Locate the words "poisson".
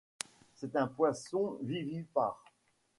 0.87-1.59